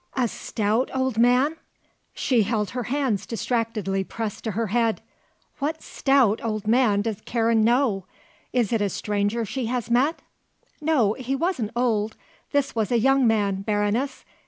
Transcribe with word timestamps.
A 0.15 0.27
stout 0.27 0.89
old 0.95 1.19
man?" 1.19 1.57
she 2.15 2.41
held 2.41 2.71
her 2.71 2.85
hands 2.85 3.27
distractedly 3.27 4.03
pressed 4.03 4.43
to 4.45 4.51
her 4.53 4.65
head. 4.73 4.99
"What 5.59 5.83
stout 5.83 6.43
old 6.43 6.65
man 6.65 7.03
does 7.03 7.21
Karen 7.23 7.63
know? 7.63 8.07
Is 8.51 8.73
it 8.73 8.81
a 8.81 8.89
stranger 8.89 9.45
she 9.45 9.67
has 9.67 9.91
met?" 9.91 10.23
"No, 10.81 11.13
he 11.13 11.35
wasn't 11.35 11.69
old. 11.75 12.15
This 12.51 12.73
was 12.73 12.91
a 12.91 12.97
young 12.97 13.27
man, 13.27 13.61
Baroness. 13.61 14.25